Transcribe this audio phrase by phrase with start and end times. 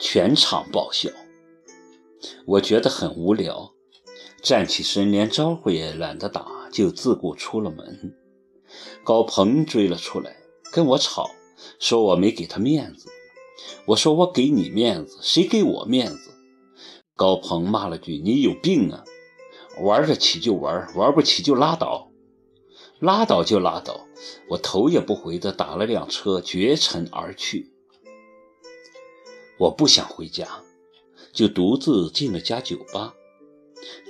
[0.00, 1.10] 全场爆笑。
[2.46, 3.74] 我觉得很无聊，
[4.42, 8.16] 站起身连招呼也懒得打，就自顾出了门。
[9.04, 10.34] 高鹏追了出来，
[10.72, 11.30] 跟我吵，
[11.78, 13.10] 说我没给他面子。
[13.88, 16.30] 我说我给你面子，谁给我面子？
[17.14, 19.04] 高鹏骂了句：“你有病啊！
[19.82, 22.10] 玩得起就玩，玩不起就拉倒，
[23.00, 24.06] 拉倒就拉倒。”
[24.48, 27.74] 我头也不回地打了辆车，绝尘而去。
[29.60, 30.48] 我不想回家，
[31.34, 33.14] 就独自进了家酒吧。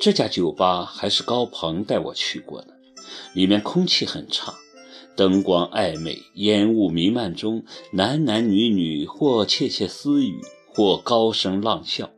[0.00, 2.68] 这家酒吧还是高鹏带我去过的，
[3.34, 4.54] 里面空气很差。
[5.16, 12.10] 灯光暧昧，烟雾弥漫中，男男女女或窃窃私语，或高声浪笑。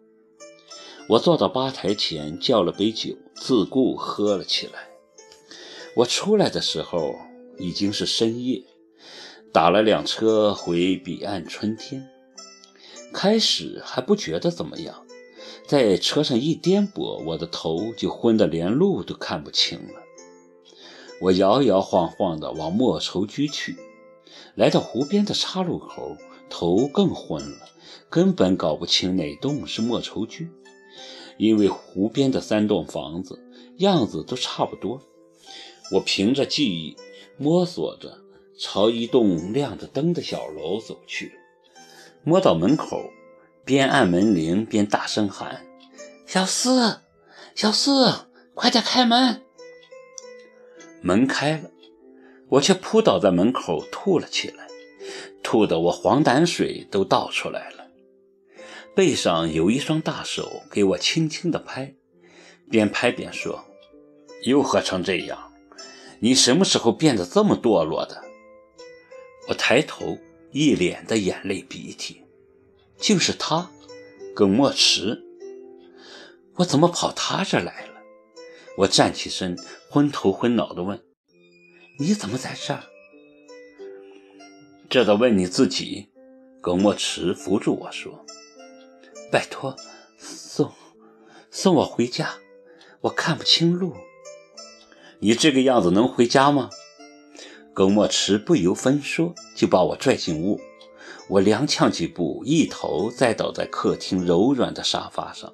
[1.09, 4.91] 我坐到吧台前，叫了杯酒，自顾喝了起来。
[5.97, 7.15] 我出来的时候
[7.59, 8.63] 已经是深夜，
[9.55, 12.12] 打了辆车回彼岸春天。
[13.13, 15.07] 开始还不觉得怎么样，
[15.67, 20.03] 在车上一颠簸，我的头就昏得连路都看不清了。
[21.21, 23.77] 我摇摇晃晃地往莫愁居去，
[24.57, 26.17] 来到湖边的岔路口，
[26.51, 27.69] 头更昏了，
[28.11, 30.51] 根本搞不清哪栋是莫愁居，
[31.37, 33.41] 因为湖边的三栋房子
[33.77, 35.01] 样子都差不多。
[35.93, 36.97] 我凭着记忆
[37.37, 38.19] 摸索着
[38.59, 41.33] 朝一栋亮着灯的小楼走去，
[42.25, 43.11] 摸到门口，
[43.65, 45.67] 边按门铃边大声喊
[46.27, 47.01] ：“小四，
[47.55, 49.43] 小四，快点开门！”
[51.03, 51.71] 门开了，
[52.49, 54.69] 我却扑倒在门口吐了起来，
[55.43, 57.89] 吐得我黄胆水都倒出来了。
[58.95, 61.95] 背上有一双大手给我轻轻地拍，
[62.71, 63.65] 边拍边说
[64.45, 65.53] ：“又喝成这样，
[66.21, 68.23] 你什么时候变得这么堕落的？”
[69.49, 70.19] 我抬头，
[70.53, 72.23] 一脸的眼泪鼻涕，
[72.99, 73.71] 竟是他，
[74.35, 75.23] 耿墨池。
[76.57, 77.95] 我怎么跑他这来了？
[78.77, 79.59] 我站起身，
[79.89, 81.03] 昏头昏脑地问
[81.99, 82.85] ：“你怎么在这儿？”
[84.91, 86.11] 这得问你自己。
[86.61, 88.25] 耿墨池扶住我说
[89.33, 89.75] ：“拜托，
[90.19, 90.71] 送
[91.51, 92.35] 送我回家，
[93.01, 93.97] 我看不清路。
[95.19, 96.71] 你这个样子能回家吗？”
[97.75, 100.61] 耿墨池不由分说就把我拽进屋，
[101.29, 105.53] 我踉跄几步，一头栽倒在客厅柔软的沙发上。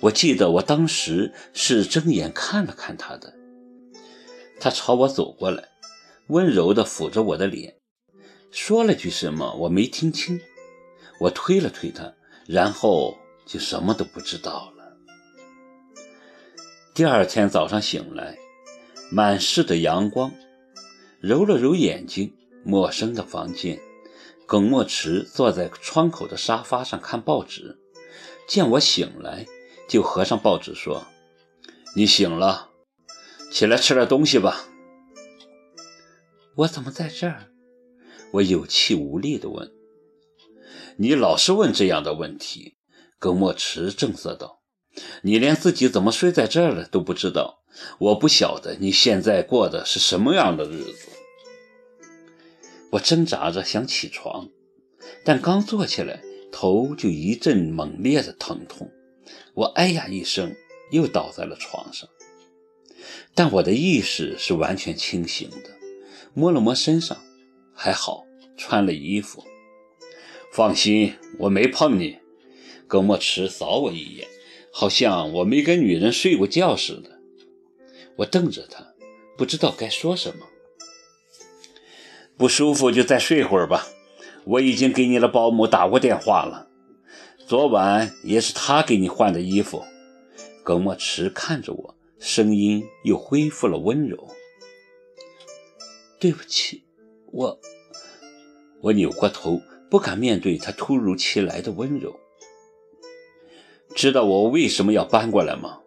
[0.00, 3.32] 我记得我当时是睁眼看了看他的，
[4.60, 5.68] 他朝我走过来，
[6.26, 7.76] 温柔地抚着我的脸，
[8.50, 10.40] 说了句什么我没听清。
[11.20, 12.12] 我推了推他，
[12.46, 13.16] 然后
[13.46, 14.96] 就什么都不知道了。
[16.94, 18.36] 第二天早上醒来，
[19.08, 20.32] 满室的阳光，
[21.22, 22.34] 揉了揉眼睛，
[22.64, 23.80] 陌生的房间，
[24.44, 27.78] 耿墨池坐在窗口的沙发上看报纸，
[28.48, 29.46] 见我醒来。
[29.88, 31.06] 就合上报纸说
[31.94, 32.70] ：“你醒了，
[33.52, 34.66] 起来吃点东西吧。”
[36.56, 37.50] 我怎么在这儿？
[38.32, 39.70] 我有气无力地问。
[40.96, 42.76] “你老是问这样的问题。”
[43.20, 44.62] 耿墨池正色道
[45.22, 47.62] ，“你连自己怎么睡在这儿了都不知道。
[47.98, 51.08] 我不晓得你现在过的是什么样的日子。”
[52.92, 54.50] 我挣扎着想起床，
[55.24, 56.22] 但刚坐起来，
[56.52, 58.90] 头就一阵猛烈的疼痛。
[59.54, 60.54] 我哎呀一声，
[60.90, 62.06] 又倒在了床上，
[63.34, 65.70] 但我的意识是完全清醒的。
[66.34, 67.18] 摸了摸身上，
[67.74, 68.26] 还好，
[68.58, 69.42] 穿了衣服。
[70.52, 72.18] 放心，我没碰你。
[72.86, 74.28] 耿墨池扫我一眼，
[74.70, 77.18] 好像我没跟女人睡过觉似的。
[78.16, 78.92] 我瞪着他，
[79.38, 80.46] 不知道该说什么。
[82.36, 83.86] 不舒服就再睡会儿吧。
[84.44, 86.68] 我已经给你的保姆打过电话了。
[87.46, 89.84] 昨晚也是她给你换的衣服。
[90.64, 94.28] 耿墨池看着我，声音又恢复了温柔。
[96.18, 96.84] 对不起，
[97.32, 97.58] 我……
[98.80, 99.60] 我扭过头，
[99.90, 102.18] 不敢面对他突如其来的温柔。
[103.94, 105.78] 知道我为什么要搬过来吗？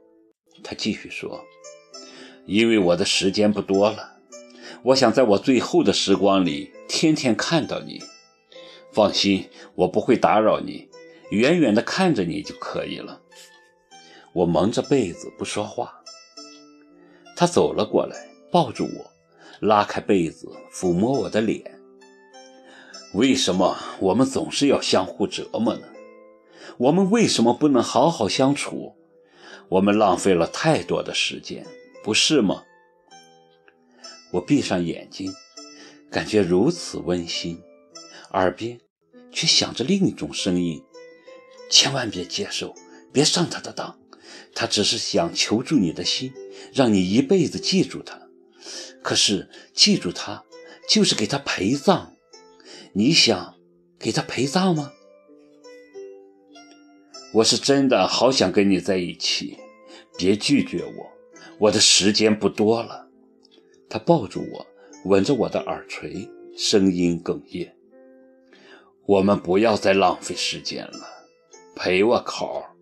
[0.64, 1.44] 他继续说
[2.46, 4.15] ：“因为我的时间不多了，
[4.86, 8.04] 我想在我最后的时光里，天天看到你。
[8.92, 10.88] 放心，我不会打扰你。”
[11.32, 13.20] 远远的看着你就可以了。
[14.32, 16.00] 我蒙着被子不说话。
[17.36, 19.12] 他走了过来，抱住我，
[19.60, 21.80] 拉开被子，抚摸我的脸。
[23.16, 25.88] 为什么我们总是要相互折磨呢？
[26.78, 28.96] 我们为什么不能好好相处？
[29.68, 31.66] 我们浪费了太多的时间，
[32.04, 32.64] 不是吗？
[34.36, 35.34] 我闭上眼睛，
[36.12, 37.58] 感觉如此温馨，
[38.32, 38.78] 耳边
[39.32, 40.84] 却响着另一种声音。
[41.70, 42.76] 千万别接受，
[43.14, 43.98] 别上他的当。
[44.54, 46.34] 他只是想求助你的心，
[46.74, 48.28] 让你一辈子记住他。
[49.02, 50.44] 可是记住他，
[50.90, 52.14] 就是给他陪葬。
[52.92, 53.56] 你想
[53.98, 54.92] 给他陪葬吗？
[57.36, 59.58] 我是真的好想跟你在一起，
[60.18, 61.10] 别拒绝我，
[61.58, 63.05] 我的时间不多了。
[63.96, 64.68] 他抱住我，
[65.06, 67.74] 吻着我的耳垂，声音哽咽。
[69.06, 71.08] 我们不要再浪费时间了，
[71.78, 72.76] 陪我考，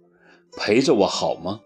[0.57, 1.61] 陪着我好吗？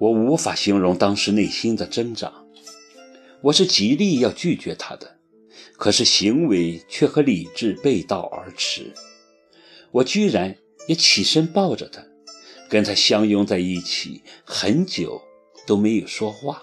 [0.00, 2.32] 我无法形容当时内心的挣扎。
[3.42, 5.18] 我是极力要拒绝他的，
[5.74, 8.92] 可是行为却和理智背道而驰。
[9.92, 10.56] 我居然
[10.88, 12.04] 也起身抱着他，
[12.68, 15.22] 跟他相拥在一起，很久
[15.64, 16.60] 都没有说话。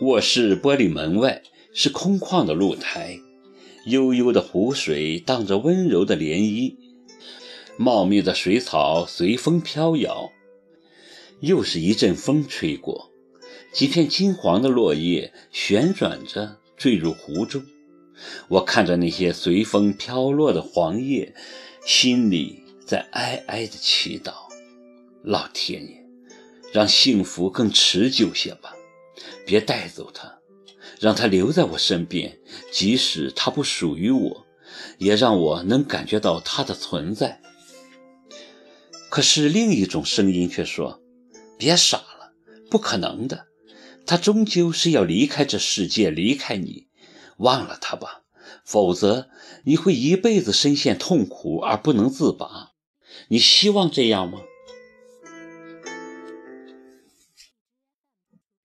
[0.00, 1.42] 卧室玻璃门外
[1.74, 3.20] 是空旷的露台。
[3.86, 6.74] 悠悠的湖水荡着温柔的涟漪，
[7.76, 10.30] 茂密的水草随风飘摇。
[11.40, 13.10] 又是一阵风吹过，
[13.72, 17.62] 几片金黄的落叶旋转着坠入湖中。
[18.48, 21.34] 我看着那些随风飘落的黄叶，
[21.86, 24.32] 心里在哀哀的祈祷：
[25.22, 26.04] 老天爷，
[26.72, 28.74] 让幸福更持久些吧，
[29.46, 30.40] 别带走它。
[30.98, 32.38] 让他留在我身边，
[32.72, 34.46] 即使他不属于我，
[34.98, 37.40] 也让我能感觉到他的存在。
[39.10, 41.00] 可是另一种声音却说
[41.58, 42.32] ：“别傻了，
[42.70, 43.46] 不可能的，
[44.06, 46.88] 他终究是要离开这世界，离开你，
[47.38, 48.22] 忘了他吧，
[48.64, 49.28] 否则
[49.64, 52.72] 你会一辈子深陷痛苦而不能自拔。
[53.28, 54.40] 你希望这样吗？”